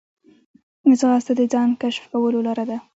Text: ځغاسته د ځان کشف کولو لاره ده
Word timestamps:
ځغاسته 0.99 1.33
د 1.39 1.41
ځان 1.53 1.69
کشف 1.81 2.03
کولو 2.11 2.39
لاره 2.47 2.65
ده 2.69 2.77